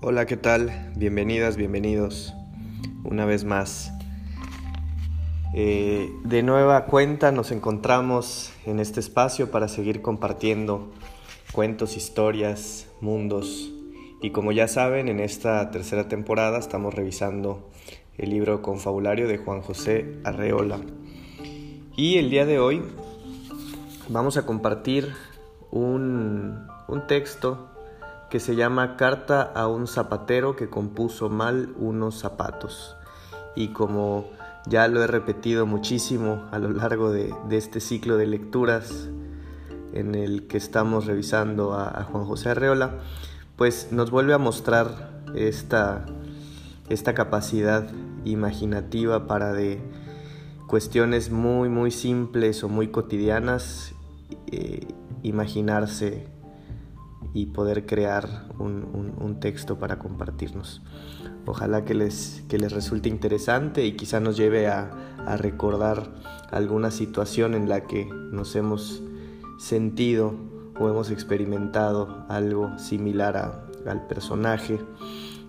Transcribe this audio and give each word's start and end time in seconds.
Hola, 0.00 0.26
¿qué 0.26 0.36
tal? 0.36 0.92
Bienvenidas, 0.94 1.56
bienvenidos 1.56 2.32
una 3.02 3.24
vez 3.24 3.42
más. 3.42 3.92
Eh, 5.54 6.12
de 6.22 6.44
nueva 6.44 6.84
cuenta 6.84 7.32
nos 7.32 7.50
encontramos 7.50 8.52
en 8.64 8.78
este 8.78 9.00
espacio 9.00 9.50
para 9.50 9.66
seguir 9.66 10.00
compartiendo 10.00 10.92
cuentos, 11.50 11.96
historias, 11.96 12.86
mundos. 13.00 13.72
Y 14.22 14.30
como 14.30 14.52
ya 14.52 14.68
saben, 14.68 15.08
en 15.08 15.18
esta 15.18 15.68
tercera 15.72 16.06
temporada 16.08 16.60
estamos 16.60 16.94
revisando 16.94 17.68
el 18.18 18.30
libro 18.30 18.62
Confabulario 18.62 19.26
de 19.26 19.38
Juan 19.38 19.62
José 19.62 20.20
Arreola. 20.22 20.78
Y 21.96 22.18
el 22.18 22.30
día 22.30 22.46
de 22.46 22.60
hoy 22.60 22.84
vamos 24.08 24.36
a 24.36 24.46
compartir 24.46 25.12
un, 25.72 26.68
un 26.86 27.06
texto 27.08 27.68
que 28.30 28.40
se 28.40 28.56
llama 28.56 28.96
Carta 28.96 29.42
a 29.42 29.66
un 29.68 29.86
zapatero 29.86 30.56
que 30.56 30.68
compuso 30.68 31.28
mal 31.28 31.74
unos 31.78 32.18
zapatos. 32.18 32.96
Y 33.56 33.68
como 33.68 34.26
ya 34.66 34.86
lo 34.88 35.02
he 35.02 35.06
repetido 35.06 35.66
muchísimo 35.66 36.46
a 36.50 36.58
lo 36.58 36.70
largo 36.70 37.10
de, 37.10 37.34
este 37.50 37.80
ciclo 37.80 38.16
de 38.16 38.26
lecturas 38.26 39.08
en 39.94 40.14
el 40.14 40.46
que 40.46 40.58
estamos 40.58 41.06
revisando 41.06 41.74
a, 41.74 42.04
Juan 42.04 42.24
José 42.24 42.50
Arreola, 42.50 42.98
pues 43.56 43.88
nos 43.92 44.10
vuelve 44.10 44.34
a 44.34 44.38
mostrar 44.38 45.22
esta, 45.34 46.04
esta 46.88 47.14
capacidad 47.14 47.88
imaginativa 48.24 49.26
para 49.26 49.52
de 49.52 49.80
cuestiones 50.66 51.30
muy 51.30 51.70
muy 51.70 51.90
simples 51.90 52.62
o 52.62 52.68
muy 52.68 52.88
cotidianas 52.88 53.94
eh, 54.48 54.86
imaginarse 55.22 56.28
y 57.34 57.46
poder 57.46 57.86
crear 57.86 58.48
un, 58.58 59.38
texto 59.40 59.78
para 59.78 59.98
compartirnos. 60.00 60.82
Ojalá 61.46 61.84
que 61.84 61.94
les, 61.94 62.42
que 62.48 62.58
les 62.58 62.72
resulte 62.72 63.08
interesante 63.08 63.84
y 63.86 63.92
quizá 63.92 64.18
nos 64.18 64.36
lleve 64.36 64.66
a, 64.66 64.90
recordar 65.36 66.10
alguna 66.50 66.90
situación 66.90 67.54
en 67.54 67.68
la 67.68 67.82
que 67.82 68.06
nos 68.06 68.56
hemos 68.56 69.02
sentido 69.58 70.34
o 70.80 70.88
hemos 70.88 71.10
experimentado 71.10 72.24
algo 72.30 72.78
similar 72.78 73.68
al 73.86 74.06
personaje, 74.06 74.80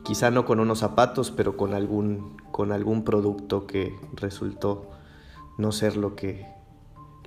quizá 0.04 0.32
no 0.32 0.44
con 0.44 0.60
unos 0.60 0.80
zapatos, 0.80 1.32
pero 1.32 1.56
con 1.56 1.74
algún, 1.74 2.36
con 2.52 2.74
algún 2.74 3.06
producto 3.06 3.68
que 3.68 3.96
resultó 4.14 4.90
no 5.58 5.72
ser 5.72 5.96
lo 5.96 6.16
que, 6.16 6.46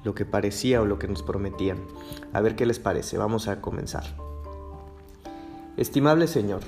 lo 0.05 0.15
que 0.15 0.27
parecía 0.27 0.83
o 0.83 0.85
lo 0.85 0.99
que 0.99 1.09
nos 1.09 1.23
prometían. 1.23 1.79
A 2.35 2.43
ver 2.43 2.55
qué 2.55 2.67
les 2.67 2.79
parece, 2.79 3.17
vamos 3.17 3.49
a 3.49 3.63
comenzar. 3.63 4.05
Estimable 5.79 6.27
señor, 6.27 6.61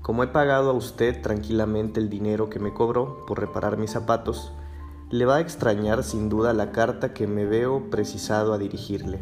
como 0.00 0.22
he 0.22 0.28
pagado 0.28 0.70
a 0.70 0.72
usted 0.72 1.20
tranquilamente 1.20 2.00
el 2.00 2.08
dinero 2.08 2.48
que 2.48 2.58
me 2.58 2.72
cobró 2.72 3.26
por 3.26 3.38
reparar 3.38 3.76
mis 3.76 3.90
zapatos, 3.90 4.50
le 5.10 5.26
va 5.26 5.36
a 5.36 5.40
extrañar 5.40 6.02
sin 6.02 6.30
duda 6.30 6.54
la 6.54 6.72
carta 6.72 7.12
que 7.12 7.26
me 7.26 7.44
veo 7.44 7.90
precisado 7.90 8.54
a 8.54 8.58
dirigirle. 8.58 9.20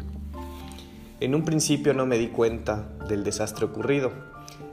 En 1.19 1.35
un 1.35 1.43
principio 1.43 1.93
no 1.93 2.05
me 2.05 2.17
di 2.17 2.29
cuenta 2.29 2.87
del 3.09 3.25
desastre 3.25 3.65
ocurrido. 3.65 4.11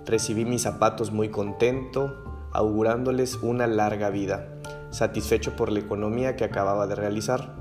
Recibí 0.06 0.44
mis 0.44 0.62
zapatos 0.62 1.10
muy 1.10 1.30
contento, 1.30 2.48
augurándoles 2.52 3.34
una 3.42 3.66
larga 3.66 4.10
vida, 4.10 4.46
satisfecho 4.90 5.56
por 5.56 5.72
la 5.72 5.80
economía 5.80 6.36
que 6.36 6.44
acababa 6.44 6.86
de 6.86 6.94
realizar. 6.94 7.56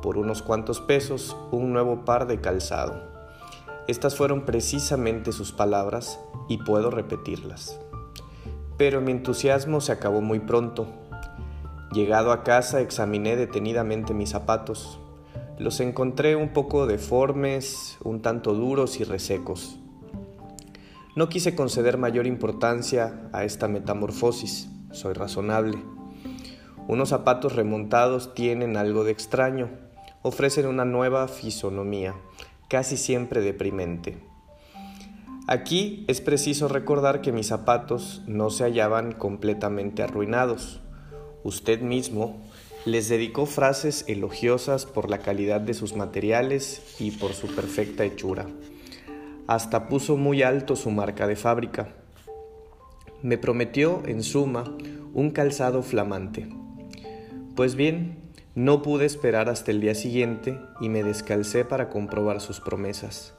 Por 0.00 0.16
unos 0.16 0.40
cuantos 0.40 0.80
pesos, 0.80 1.36
un 1.50 1.74
nuevo 1.74 2.06
par 2.06 2.26
de 2.26 2.40
calzado. 2.40 3.09
Estas 3.88 4.16
fueron 4.16 4.44
precisamente 4.44 5.32
sus 5.32 5.52
palabras 5.52 6.20
y 6.48 6.58
puedo 6.58 6.90
repetirlas. 6.90 7.78
Pero 8.76 9.00
mi 9.00 9.12
entusiasmo 9.12 9.80
se 9.80 9.92
acabó 9.92 10.20
muy 10.20 10.40
pronto. 10.40 10.86
Llegado 11.92 12.32
a 12.32 12.44
casa 12.44 12.80
examiné 12.80 13.36
detenidamente 13.36 14.14
mis 14.14 14.30
zapatos. 14.30 15.00
Los 15.58 15.80
encontré 15.80 16.36
un 16.36 16.52
poco 16.52 16.86
deformes, 16.86 17.98
un 18.02 18.22
tanto 18.22 18.54
duros 18.54 19.00
y 19.00 19.04
resecos. 19.04 19.78
No 21.16 21.28
quise 21.28 21.54
conceder 21.56 21.98
mayor 21.98 22.26
importancia 22.26 23.28
a 23.32 23.44
esta 23.44 23.66
metamorfosis, 23.66 24.70
soy 24.92 25.12
razonable. 25.12 25.76
Unos 26.86 27.10
zapatos 27.10 27.56
remontados 27.56 28.32
tienen 28.34 28.76
algo 28.76 29.04
de 29.04 29.10
extraño, 29.10 29.68
ofrecen 30.22 30.66
una 30.66 30.84
nueva 30.84 31.28
fisonomía, 31.28 32.14
casi 32.70 32.96
siempre 32.96 33.40
deprimente. 33.40 34.16
Aquí 35.48 36.04
es 36.06 36.20
preciso 36.20 36.68
recordar 36.68 37.20
que 37.20 37.32
mis 37.32 37.48
zapatos 37.48 38.22
no 38.28 38.50
se 38.50 38.62
hallaban 38.62 39.10
completamente 39.10 40.04
arruinados. 40.04 40.80
Usted 41.42 41.80
mismo 41.80 42.40
les 42.86 43.08
dedicó 43.08 43.46
frases 43.46 44.04
elogiosas 44.06 44.86
por 44.86 45.10
la 45.10 45.18
calidad 45.18 45.60
de 45.60 45.74
sus 45.74 45.96
materiales 45.96 46.94
y 47.00 47.10
por 47.10 47.32
su 47.32 47.48
perfecta 47.48 48.04
hechura. 48.04 48.46
Hasta 49.48 49.88
puso 49.88 50.16
muy 50.16 50.44
alto 50.44 50.76
su 50.76 50.92
marca 50.92 51.26
de 51.26 51.34
fábrica. 51.34 51.88
Me 53.20 53.36
prometió, 53.36 54.02
en 54.06 54.22
suma, 54.22 54.76
un 55.12 55.32
calzado 55.32 55.82
flamante. 55.82 56.48
Pues 57.56 57.74
bien, 57.74 58.19
no 58.54 58.82
pude 58.82 59.06
esperar 59.06 59.48
hasta 59.48 59.70
el 59.70 59.80
día 59.80 59.94
siguiente 59.94 60.58
y 60.80 60.88
me 60.88 61.04
descalcé 61.04 61.64
para 61.64 61.88
comprobar 61.88 62.40
sus 62.40 62.60
promesas. 62.60 63.34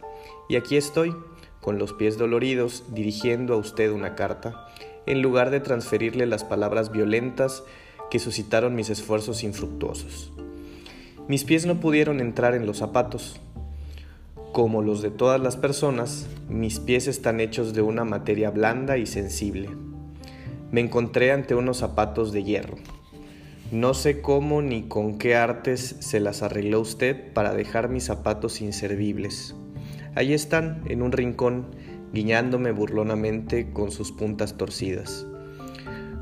Y 0.48 0.56
aquí 0.56 0.78
estoy, 0.78 1.16
con 1.60 1.78
los 1.78 1.94
pies 1.94 2.18
doloridos, 2.18 2.86
dirigiendo 2.94 3.54
a 3.54 3.58
usted 3.58 3.92
una 3.92 4.16
carta, 4.16 4.68
en 5.06 5.22
lugar 5.22 5.50
de 5.50 5.60
transferirle 5.60 6.26
las 6.26 6.44
palabras 6.44 6.92
violentas 6.92 7.64
que 8.10 8.20
suscitaron 8.20 8.76
mis 8.76 8.90
esfuerzos 8.90 9.44
infructuosos. 9.44 10.32
Mis 11.28 11.44
pies 11.44 11.66
no 11.66 11.80
pudieron 11.80 12.20
entrar 12.20 12.56
en 12.56 12.66
los 12.66 12.78
zapatos. 12.78 13.40
Como 14.52 14.82
los 14.82 15.02
de 15.02 15.12
todas 15.12 15.40
las 15.40 15.56
personas, 15.56 16.28
mis 16.50 16.80
pies 16.80 17.08
están 17.08 17.40
hechos 17.40 17.74
de 17.74 17.82
una 17.82 18.04
materia 18.04 18.50
blanda 18.50 18.98
y 18.98 19.06
sensible. 19.06 19.70
Me 20.72 20.82
encontré 20.82 21.32
ante 21.32 21.56
unos 21.56 21.78
zapatos 21.78 22.32
de 22.32 22.44
hierro. 22.44 22.76
No 23.72 23.94
sé 23.94 24.20
cómo 24.20 24.62
ni 24.62 24.90
con 24.90 25.18
qué 25.18 25.38
artes 25.38 25.96
se 26.02 26.20
las 26.20 26.44
arregló 26.44 26.82
usted 26.82 27.32
para 27.32 27.54
dejar 27.54 27.88
mis 27.88 28.04
zapatos 28.04 28.60
inservibles. 28.60 29.56
Ahí 30.14 30.34
están, 30.34 30.84
en 30.88 31.02
un 31.02 31.14
rincón, 31.14 31.68
guiñándome 32.12 32.74
burlonamente 32.74 33.72
con 33.72 33.90
sus 33.90 34.12
puntas 34.12 34.58
torcidas. 34.58 35.26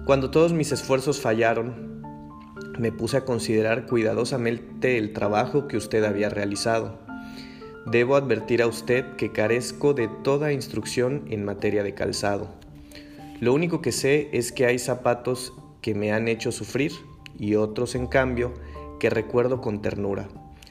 Cuando 0.06 0.30
todos 0.30 0.54
mis 0.54 0.72
esfuerzos 0.72 1.22
fallaron, 1.22 2.04
me 2.78 2.92
puse 2.92 3.18
a 3.18 3.26
considerar 3.26 3.88
cuidadosamente 3.88 5.00
el 5.00 5.12
trabajo 5.14 5.68
que 5.68 5.78
usted 5.78 6.04
había 6.04 6.30
realizado. 6.30 7.00
Debo 7.88 8.16
advertir 8.16 8.62
a 8.62 8.68
usted 8.68 9.16
que 9.16 9.32
carezco 9.32 9.96
de 9.96 10.08
toda 10.24 10.54
instrucción 10.54 11.24
en 11.32 11.46
materia 11.46 11.82
de 11.82 11.96
calzado. 11.96 12.52
Lo 13.40 13.56
único 13.56 13.82
que 13.82 13.92
sé 13.92 14.30
es 14.34 14.52
que 14.52 14.68
hay 14.68 14.78
zapatos 14.78 15.52
que 15.82 15.96
me 15.96 16.12
han 16.12 16.28
hecho 16.28 16.52
sufrir 16.52 16.92
y 17.40 17.56
otros, 17.56 17.96
en 17.96 18.08
cambio, 18.08 18.54
que 19.00 19.10
recuerdo 19.10 19.62
con 19.62 19.82
ternura, 19.82 20.28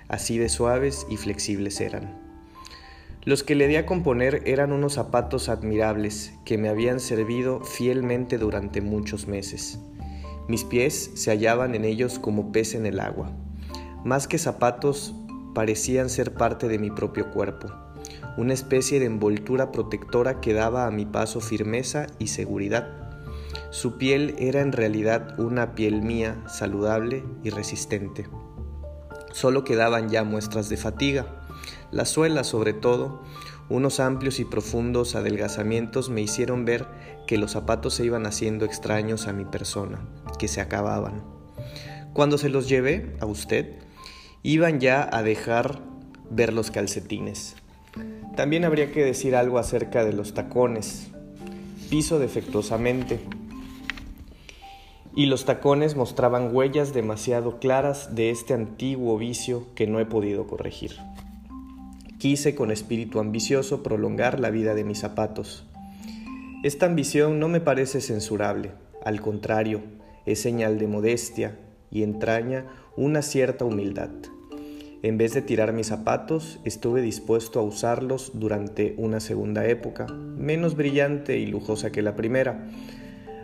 así 0.06 0.38
de 0.38 0.48
suaves 0.48 1.06
y 1.10 1.16
flexibles 1.16 1.80
eran. 1.80 2.28
Los 3.24 3.42
que 3.42 3.54
le 3.54 3.66
di 3.66 3.76
a 3.76 3.86
componer 3.86 4.42
eran 4.46 4.72
unos 4.72 4.94
zapatos 4.94 5.48
admirables 5.48 6.32
que 6.44 6.56
me 6.56 6.68
habían 6.68 7.00
servido 7.00 7.60
fielmente 7.60 8.38
durante 8.38 8.80
muchos 8.80 9.26
meses. 9.26 9.80
Mis 10.46 10.64
pies 10.64 11.10
se 11.14 11.30
hallaban 11.30 11.74
en 11.74 11.84
ellos 11.84 12.18
como 12.18 12.52
pez 12.52 12.74
en 12.74 12.86
el 12.86 13.00
agua. 13.00 13.32
Más 14.04 14.28
que 14.28 14.38
zapatos, 14.38 15.14
parecían 15.54 16.08
ser 16.08 16.34
parte 16.34 16.68
de 16.68 16.78
mi 16.78 16.90
propio 16.90 17.30
cuerpo, 17.30 17.68
una 18.38 18.54
especie 18.54 19.00
de 19.00 19.06
envoltura 19.06 19.72
protectora 19.72 20.40
que 20.40 20.54
daba 20.54 20.86
a 20.86 20.90
mi 20.90 21.04
paso 21.04 21.40
firmeza 21.40 22.06
y 22.18 22.28
seguridad. 22.28 23.07
Su 23.70 23.98
piel 23.98 24.34
era 24.38 24.62
en 24.62 24.72
realidad 24.72 25.38
una 25.38 25.74
piel 25.74 26.00
mía, 26.00 26.42
saludable 26.48 27.22
y 27.44 27.50
resistente. 27.50 28.26
Solo 29.32 29.62
quedaban 29.62 30.08
ya 30.08 30.24
muestras 30.24 30.70
de 30.70 30.78
fatiga. 30.78 31.26
La 31.90 32.06
suela, 32.06 32.44
sobre 32.44 32.72
todo, 32.72 33.22
unos 33.68 34.00
amplios 34.00 34.40
y 34.40 34.46
profundos 34.46 35.14
adelgazamientos 35.14 36.08
me 36.08 36.22
hicieron 36.22 36.64
ver 36.64 36.86
que 37.26 37.36
los 37.36 37.52
zapatos 37.52 37.92
se 37.94 38.06
iban 38.06 38.24
haciendo 38.24 38.64
extraños 38.64 39.26
a 39.26 39.34
mi 39.34 39.44
persona, 39.44 40.00
que 40.38 40.48
se 40.48 40.62
acababan. 40.62 41.22
Cuando 42.14 42.38
se 42.38 42.48
los 42.48 42.70
llevé 42.70 43.16
a 43.20 43.26
usted, 43.26 43.74
iban 44.42 44.80
ya 44.80 45.06
a 45.12 45.22
dejar 45.22 45.82
ver 46.30 46.54
los 46.54 46.70
calcetines. 46.70 47.56
También 48.34 48.64
habría 48.64 48.92
que 48.92 49.04
decir 49.04 49.36
algo 49.36 49.58
acerca 49.58 50.04
de 50.04 50.14
los 50.14 50.32
tacones. 50.32 51.08
Piso 51.90 52.18
defectuosamente, 52.18 53.20
y 55.18 55.26
los 55.26 55.44
tacones 55.44 55.96
mostraban 55.96 56.54
huellas 56.54 56.94
demasiado 56.94 57.58
claras 57.58 58.14
de 58.14 58.30
este 58.30 58.54
antiguo 58.54 59.18
vicio 59.18 59.66
que 59.74 59.88
no 59.88 59.98
he 59.98 60.06
podido 60.06 60.46
corregir. 60.46 60.92
Quise 62.18 62.54
con 62.54 62.70
espíritu 62.70 63.18
ambicioso 63.18 63.82
prolongar 63.82 64.38
la 64.38 64.50
vida 64.50 64.76
de 64.76 64.84
mis 64.84 65.00
zapatos. 65.00 65.66
Esta 66.62 66.86
ambición 66.86 67.40
no 67.40 67.48
me 67.48 67.60
parece 67.60 68.00
censurable, 68.00 68.70
al 69.04 69.20
contrario, 69.20 69.80
es 70.24 70.40
señal 70.40 70.78
de 70.78 70.86
modestia 70.86 71.58
y 71.90 72.04
entraña 72.04 72.66
una 72.96 73.22
cierta 73.22 73.64
humildad. 73.64 74.10
En 75.02 75.18
vez 75.18 75.34
de 75.34 75.42
tirar 75.42 75.72
mis 75.72 75.88
zapatos, 75.88 76.60
estuve 76.64 77.02
dispuesto 77.02 77.58
a 77.58 77.64
usarlos 77.64 78.30
durante 78.34 78.94
una 78.98 79.18
segunda 79.18 79.66
época, 79.66 80.06
menos 80.06 80.76
brillante 80.76 81.38
y 81.38 81.46
lujosa 81.46 81.90
que 81.90 82.02
la 82.02 82.14
primera. 82.14 82.68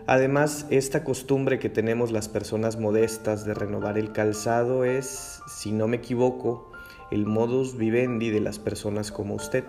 Además, 0.06 0.66
esta 0.68 1.02
costumbre 1.02 1.58
que 1.58 1.70
tenemos 1.70 2.12
las 2.12 2.28
personas 2.28 2.78
modestas 2.78 3.46
de 3.46 3.54
renovar 3.54 3.96
el 3.96 4.12
calzado 4.12 4.84
es, 4.84 5.40
si 5.46 5.72
no 5.72 5.88
me 5.88 5.96
equivoco, 5.96 6.70
el 7.10 7.24
modus 7.24 7.78
vivendi 7.78 8.28
de 8.28 8.40
las 8.40 8.58
personas 8.58 9.10
como 9.10 9.34
usted. 9.34 9.64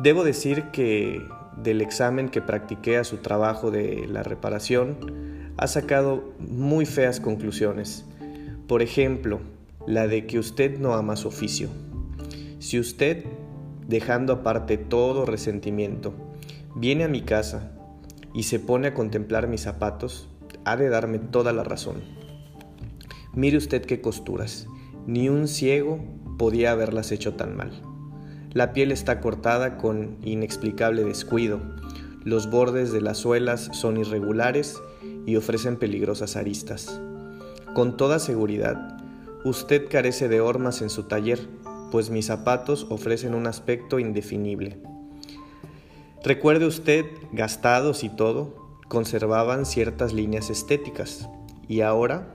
Debo 0.00 0.24
decir 0.24 0.64
que 0.72 1.24
del 1.62 1.80
examen 1.80 2.28
que 2.28 2.40
practiqué 2.40 2.96
a 2.96 3.04
su 3.04 3.18
trabajo 3.18 3.70
de 3.70 4.06
la 4.08 4.24
reparación, 4.24 5.52
ha 5.56 5.68
sacado 5.68 6.32
muy 6.38 6.84
feas 6.84 7.20
conclusiones. 7.20 8.04
Por 8.66 8.82
ejemplo, 8.82 9.40
la 9.86 10.08
de 10.08 10.26
que 10.26 10.40
usted 10.40 10.78
no 10.78 10.94
ama 10.94 11.14
su 11.14 11.28
oficio. 11.28 11.68
Si 12.58 12.80
usted, 12.80 13.24
dejando 13.86 14.32
aparte 14.32 14.76
todo 14.76 15.24
resentimiento, 15.24 16.14
viene 16.74 17.04
a 17.04 17.08
mi 17.08 17.22
casa 17.22 17.76
y 18.34 18.44
se 18.44 18.60
pone 18.60 18.88
a 18.88 18.94
contemplar 18.94 19.48
mis 19.48 19.62
zapatos, 19.62 20.28
ha 20.64 20.76
de 20.76 20.88
darme 20.88 21.18
toda 21.18 21.52
la 21.52 21.64
razón. 21.64 21.96
Mire 23.34 23.56
usted 23.56 23.84
qué 23.84 24.00
costuras, 24.00 24.66
ni 25.06 25.28
un 25.28 25.48
ciego 25.48 26.00
podía 26.38 26.72
haberlas 26.72 27.12
hecho 27.12 27.34
tan 27.34 27.56
mal. 27.56 27.70
La 28.52 28.72
piel 28.72 28.92
está 28.92 29.20
cortada 29.20 29.76
con 29.76 30.18
inexplicable 30.22 31.04
descuido, 31.04 31.60
los 32.24 32.50
bordes 32.50 32.92
de 32.92 33.00
las 33.00 33.18
suelas 33.18 33.70
son 33.72 33.96
irregulares 33.96 34.80
y 35.26 35.36
ofrecen 35.36 35.76
peligrosas 35.76 36.36
aristas. 36.36 37.00
Con 37.74 37.96
toda 37.96 38.18
seguridad, 38.18 39.00
Usted 39.42 39.88
carece 39.88 40.28
de 40.28 40.42
hormas 40.42 40.82
en 40.82 40.90
su 40.90 41.04
taller, 41.04 41.40
pues 41.90 42.10
mis 42.10 42.26
zapatos 42.26 42.86
ofrecen 42.90 43.34
un 43.34 43.46
aspecto 43.46 43.98
indefinible. 43.98 44.82
Recuerde 46.22 46.66
usted, 46.66 47.06
gastados 47.32 48.04
y 48.04 48.08
todo, 48.08 48.78
conservaban 48.88 49.64
ciertas 49.66 50.12
líneas 50.12 50.50
estéticas. 50.50 51.28
¿Y 51.68 51.80
ahora? 51.80 52.34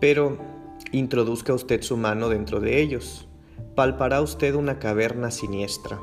Pero 0.00 0.38
introduzca 0.92 1.54
usted 1.54 1.82
su 1.82 1.96
mano 1.96 2.28
dentro 2.28 2.60
de 2.60 2.80
ellos. 2.80 3.28
Palpará 3.74 4.20
usted 4.20 4.54
una 4.54 4.78
caverna 4.78 5.30
siniestra. 5.30 5.98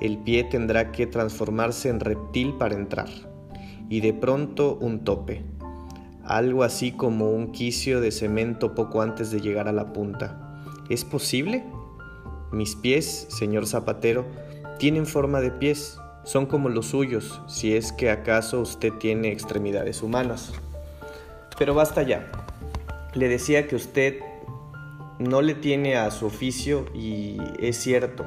El 0.00 0.18
pie 0.18 0.44
tendrá 0.44 0.92
que 0.92 1.06
transformarse 1.06 1.88
en 1.88 2.00
reptil 2.00 2.54
para 2.54 2.74
entrar. 2.74 3.08
Y 3.88 4.00
de 4.00 4.12
pronto 4.12 4.78
un 4.80 5.04
tope 5.04 5.44
algo 6.24 6.62
así 6.62 6.92
como 6.92 7.30
un 7.30 7.52
quicio 7.52 8.00
de 8.00 8.10
cemento 8.10 8.74
poco 8.74 9.02
antes 9.02 9.30
de 9.30 9.40
llegar 9.40 9.68
a 9.68 9.72
la 9.72 9.92
punta. 9.92 10.62
¿Es 10.88 11.04
posible? 11.04 11.64
Mis 12.50 12.76
pies, 12.76 13.26
señor 13.30 13.66
zapatero, 13.66 14.24
tienen 14.78 15.06
forma 15.06 15.40
de 15.40 15.50
pies, 15.50 15.98
son 16.24 16.46
como 16.46 16.68
los 16.68 16.86
suyos, 16.86 17.40
si 17.46 17.76
es 17.76 17.92
que 17.92 18.10
acaso 18.10 18.60
usted 18.60 18.92
tiene 18.94 19.30
extremidades 19.30 20.02
humanas. 20.02 20.52
Pero 21.58 21.74
basta 21.74 22.02
ya. 22.02 22.30
Le 23.14 23.28
decía 23.28 23.68
que 23.68 23.76
usted 23.76 24.20
no 25.18 25.42
le 25.42 25.54
tiene 25.54 25.96
a 25.96 26.10
su 26.10 26.26
oficio 26.26 26.86
y 26.94 27.36
es 27.60 27.76
cierto. 27.76 28.24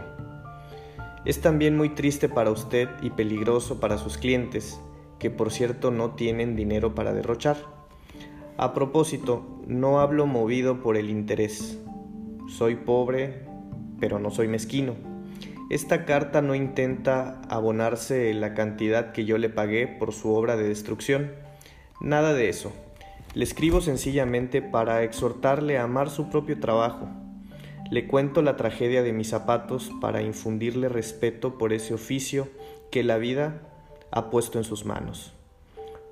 Es 1.25 1.41
también 1.41 1.75
muy 1.75 1.89
triste 1.89 2.29
para 2.29 2.51
usted 2.51 2.87
y 3.01 3.09
peligroso 3.09 3.79
para 3.79 3.97
sus 3.97 4.17
clientes, 4.17 4.79
que 5.19 5.29
por 5.29 5.51
cierto 5.51 5.91
no 5.91 6.11
tienen 6.11 6.55
dinero 6.55 6.95
para 6.95 7.13
derrochar. 7.13 7.57
A 8.57 8.73
propósito, 8.73 9.45
no 9.67 9.99
hablo 9.99 10.25
movido 10.25 10.81
por 10.81 10.95
el 10.95 11.09
interés. 11.09 11.77
Soy 12.47 12.75
pobre, 12.75 13.45
pero 13.99 14.19
no 14.19 14.31
soy 14.31 14.47
mezquino. 14.47 14.95
Esta 15.69 16.05
carta 16.05 16.41
no 16.41 16.55
intenta 16.55 17.41
abonarse 17.49 18.33
la 18.33 18.53
cantidad 18.53 19.11
que 19.11 19.25
yo 19.25 19.37
le 19.37 19.49
pagué 19.49 19.87
por 19.87 20.13
su 20.13 20.33
obra 20.33 20.55
de 20.55 20.67
destrucción. 20.67 21.31
Nada 21.99 22.33
de 22.33 22.49
eso. 22.49 22.71
Le 23.33 23.43
escribo 23.43 23.81
sencillamente 23.81 24.61
para 24.61 25.03
exhortarle 25.03 25.77
a 25.77 25.83
amar 25.83 26.09
su 26.09 26.29
propio 26.29 26.59
trabajo. 26.59 27.09
Le 27.91 28.07
cuento 28.07 28.41
la 28.41 28.57
tragedia 28.57 29.03
de 29.03 29.13
mis 29.13 29.29
zapatos 29.29 29.91
para 30.01 30.21
infundirle 30.21 30.89
respeto 30.89 31.57
por 31.57 31.73
ese 31.73 31.93
oficio 31.93 32.47
que 32.91 33.03
la 33.03 33.17
vida 33.17 33.61
ha 34.11 34.29
puesto 34.29 34.57
en 34.57 34.63
sus 34.63 34.85
manos. 34.85 35.33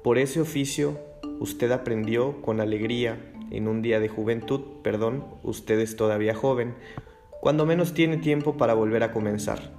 Por 0.03 0.17
ese 0.17 0.41
oficio 0.41 0.99
Usted 1.39 1.71
aprendió 1.71 2.41
con 2.41 2.61
alegría 2.61 3.19
en 3.51 3.67
un 3.67 3.81
día 3.81 3.99
de 3.99 4.07
juventud, 4.07 4.61
perdón, 4.83 5.25
usted 5.43 5.79
es 5.79 5.97
todavía 5.97 6.33
joven, 6.33 6.75
cuando 7.45 7.67
menos 7.67 7.93
tiene 7.93 8.17
tiempo 8.17 8.57
para 8.57 8.73
volver 8.73 9.03
a 9.03 9.11
comenzar, 9.11 9.71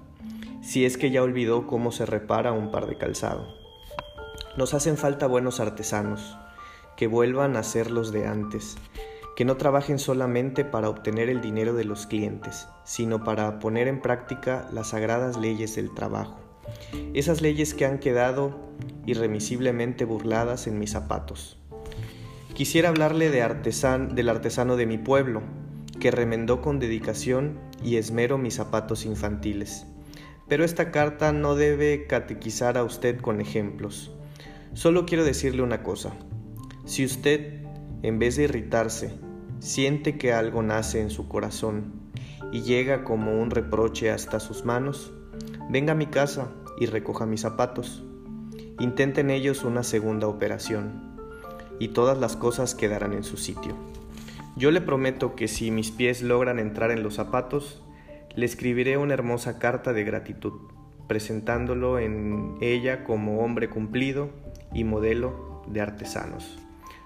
si 0.63 0.85
es 0.85 0.97
que 0.97 1.11
ya 1.11 1.25
olvidó 1.25 1.67
cómo 1.67 1.91
se 1.91 2.07
repara 2.07 2.53
un 2.53 2.71
par 2.71 2.87
de 2.87 2.97
calzado. 2.97 3.45
Nos 4.57 4.73
hacen 4.73 4.97
falta 4.97 5.27
buenos 5.27 5.59
artesanos, 5.59 6.39
que 6.97 7.09
vuelvan 7.09 7.57
a 7.57 7.65
ser 7.65 7.91
los 7.91 8.13
de 8.13 8.29
antes, 8.29 8.77
que 9.35 9.45
no 9.45 9.57
trabajen 9.57 9.99
solamente 9.99 10.65
para 10.65 10.89
obtener 10.89 11.29
el 11.29 11.41
dinero 11.41 11.75
de 11.75 11.83
los 11.83 12.07
clientes, 12.07 12.69
sino 12.85 13.25
para 13.25 13.59
poner 13.59 13.89
en 13.89 14.01
práctica 14.01 14.69
las 14.73 14.91
sagradas 14.91 15.37
leyes 15.37 15.75
del 15.75 15.93
trabajo, 15.93 16.39
esas 17.15 17.41
leyes 17.41 17.75
que 17.75 17.85
han 17.85 17.99
quedado 17.99 18.61
irremisiblemente 19.07 20.05
burladas 20.05 20.69
en 20.69 20.79
mis 20.79 20.93
zapatos. 20.93 21.59
Quisiera 22.55 22.91
hablarle 22.91 23.29
de 23.31 23.43
artesan, 23.43 24.15
del 24.15 24.29
artesano 24.29 24.77
de 24.77 24.87
mi 24.87 24.99
pueblo, 24.99 25.43
que 25.99 26.11
remendó 26.11 26.61
con 26.61 26.79
dedicación 26.79 27.59
y 27.83 27.97
esmero 27.97 28.39
mis 28.39 28.55
zapatos 28.55 29.05
infantiles. 29.05 29.87
Pero 30.49 30.65
esta 30.65 30.91
carta 30.91 31.33
no 31.33 31.55
debe 31.55 32.07
catequizar 32.07 32.79
a 32.79 32.85
usted 32.85 33.21
con 33.21 33.41
ejemplos. 33.41 34.13
Solo 34.75 35.07
quiero 35.07 35.25
decirle 35.25 35.63
una 35.63 35.83
cosa. 35.83 36.13
Si 36.85 37.05
usted, 37.05 37.65
en 38.03 38.19
vez 38.19 38.37
de 38.37 38.45
irritarse, 38.45 39.19
siente 39.59 40.19
que 40.19 40.33
algo 40.33 40.63
nace 40.63 41.01
en 41.01 41.11
su 41.11 41.29
corazón 41.29 41.93
y 42.53 42.63
llega 42.63 43.03
como 43.03 43.41
un 43.41 43.51
reproche 43.51 44.11
hasta 44.11 44.39
sus 44.39 44.65
manos, 44.65 45.13
venga 45.69 45.93
a 45.93 45.97
mi 45.97 46.07
casa 46.07 46.53
y 46.79 46.87
recoja 46.87 47.27
mis 47.27 47.41
zapatos. 47.41 48.05
Intenten 48.79 49.31
ellos 49.31 49.65
una 49.65 49.83
segunda 49.83 50.29
operación 50.29 51.17
y 51.79 51.89
todas 51.89 52.19
las 52.19 52.37
cosas 52.37 52.75
quedarán 52.75 53.13
en 53.15 53.25
su 53.25 53.37
sitio. 53.37 53.75
Yo 54.57 54.71
le 54.71 54.81
prometo 54.81 55.37
que 55.37 55.49
si 55.49 55.71
mis 55.71 55.91
pies 55.91 56.23
logran 56.23 56.59
entrar 56.59 56.91
en 56.91 57.03
los 57.03 57.17
zapatos, 57.17 57.83
le 58.35 58.47
escribiré 58.47 58.97
una 58.97 59.13
hermosa 59.13 59.59
carta 59.59 59.93
de 59.93 60.03
gratitud, 60.03 60.55
presentándolo 61.07 61.99
en 61.99 62.57
ella 62.63 63.05
como 63.05 63.41
hombre 63.41 63.69
cumplido 63.69 64.31
y 64.73 64.85
modelo 64.85 65.63
de 65.67 65.83
artesanos. 65.83 66.59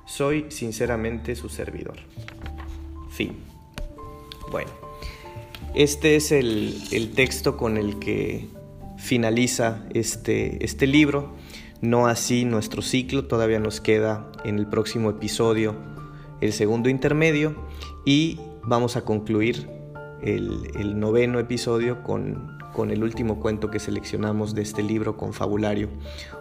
Soy 0.06 0.46
sinceramente 0.50 1.34
su 1.34 1.48
servidor. 1.48 1.96
Fin. 3.10 3.36
Bueno, 4.52 4.70
este 5.74 6.14
es 6.14 6.30
el, 6.30 6.80
el 6.92 7.10
texto 7.14 7.56
con 7.56 7.78
el 7.78 7.98
que 7.98 8.46
finaliza 8.96 9.84
este, 9.92 10.64
este 10.64 10.86
libro. 10.86 11.34
No 11.80 12.06
así 12.06 12.44
nuestro 12.44 12.80
ciclo, 12.80 13.26
todavía 13.26 13.58
nos 13.58 13.80
queda 13.80 14.30
en 14.44 14.60
el 14.60 14.68
próximo 14.68 15.10
episodio 15.10 15.74
el 16.40 16.52
segundo 16.52 16.88
intermedio 16.88 17.54
y 18.04 18.38
vamos 18.64 18.96
a 18.96 19.04
concluir 19.04 19.68
el, 20.22 20.98
noveno 20.98 21.38
episodio 21.38 22.02
con, 22.02 22.58
con, 22.72 22.90
el 22.90 23.02
último 23.02 23.40
cuento 23.40 23.70
que 23.70 23.78
seleccionamos 23.78 24.54
de 24.54 24.62
este 24.62 24.82
libro 24.82 25.16
confabulario. 25.16 25.88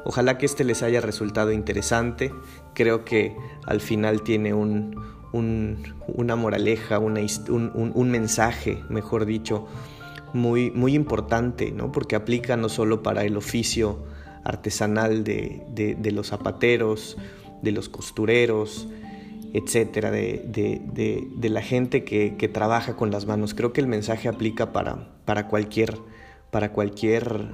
Ojalá 0.06 0.38
que 0.38 0.46
este 0.46 0.64
les 0.64 0.84
haya 0.84 1.02
resultado 1.02 1.52
interesante, 1.52 2.34
creo 2.74 3.06
que 3.06 3.36
al 3.66 3.82
final 3.82 4.22
tiene 4.24 4.54
un, 4.54 4.96
una 5.32 6.36
moraleja, 6.36 7.00
un, 7.00 7.18
un 7.48 8.12
mensaje, 8.12 8.84
mejor 8.90 9.26
dicho, 9.26 9.68
muy, 10.34 10.72
muy 10.72 10.94
importante, 10.94 11.72
¿no? 11.72 11.92
porque 11.92 12.16
aplica 12.16 12.58
no 12.58 12.70
solo 12.70 13.02
para 13.02 13.24
el 13.24 13.38
oficio, 13.38 14.00
artesanal 14.44 15.24
de, 15.24 16.12
los 16.14 16.28
zapateros, 16.28 17.18
de 17.62 17.72
los 17.72 17.90
costureros, 17.90 18.88
etcétera, 19.54 20.12
de, 20.12 21.28
la 21.42 21.62
gente 21.62 22.04
que, 22.04 22.50
trabaja 22.52 22.96
con 22.96 23.12
las 23.12 23.26
manos. 23.26 23.54
Creo 23.54 23.74
que 23.74 23.82
el 23.82 23.88
mensaje 23.88 24.28
aplica 24.28 24.72
para, 24.72 25.10
para, 25.26 25.48
cualquier, 25.48 25.98
para 26.52 26.72
cualquier 26.72 27.52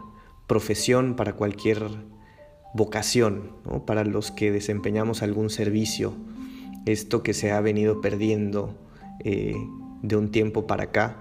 profesión, 0.48 1.16
para 1.16 1.34
cualquier 1.34 1.84
vocación, 2.74 3.52
para 3.86 4.04
los 4.04 4.32
que 4.32 4.52
desempeñamos 4.52 5.24
algún 5.24 5.50
servicio. 5.50 6.14
Esto 6.86 7.24
que 7.24 7.34
se 7.34 7.52
ha 7.52 7.62
venido 7.62 8.02
perdiendo 8.02 8.76
eh, 9.24 9.56
de 10.02 10.16
un 10.18 10.30
tiempo 10.30 10.68
para 10.68 10.84
acá, 10.84 11.18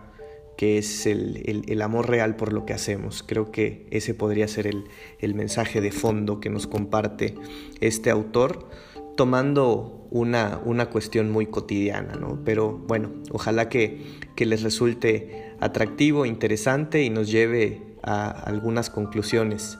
que 0.56 0.78
es 0.78 1.06
el, 1.06 1.80
amor 1.82 2.08
real 2.08 2.36
por 2.36 2.52
lo 2.52 2.64
que 2.66 2.72
hacemos. 2.72 3.22
Creo 3.22 3.50
que 3.50 3.86
ese 3.90 4.14
podría 4.14 4.48
ser 4.48 4.66
el, 4.66 5.34
mensaje 5.34 5.80
de 5.80 5.90
fondo 5.90 6.40
que 6.40 6.50
nos 6.50 6.66
comparte 6.66 7.34
este 7.80 8.10
autor, 8.10 8.68
tomando 9.16 10.06
una, 10.10 10.60
una 10.64 10.86
cuestión 10.86 11.30
muy 11.30 11.46
cotidiana, 11.46 12.14
¿no? 12.14 12.40
Pero 12.44 12.72
bueno, 12.72 13.10
ojalá 13.30 13.68
que, 13.68 14.02
que 14.36 14.46
les 14.46 14.62
resulte 14.62 15.54
atractivo, 15.60 16.26
interesante 16.26 17.02
y 17.02 17.10
nos 17.10 17.30
lleve 17.30 17.82
a 18.02 18.28
algunas 18.28 18.90
conclusiones 18.90 19.78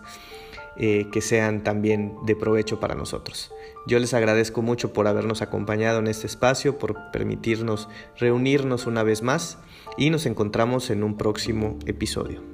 eh, 0.77 1.07
que 1.13 1.21
sean 1.21 1.63
también 1.63 2.17
de 2.27 2.35
provecho 2.35 2.81
para 2.81 2.95
nosotros. 2.95 3.53
Yo 3.87 3.99
les 3.99 4.15
agradezco 4.15 4.61
mucho 4.63 4.93
por 4.93 5.07
habernos 5.07 5.43
acompañado 5.43 6.01
en 6.01 6.09
este 6.09 6.27
espacio, 6.27 6.79
por 6.79 7.13
permitirnos 7.13 7.89
reunirnos 8.17 8.87
una 8.87 9.03
vez 9.03 9.23
más 9.23 9.59
y 9.97 10.11
nos 10.11 10.27
encontramos 10.27 10.91
en 10.91 11.05
un 11.05 11.17
próximo 11.17 11.79
episodio. 11.87 12.54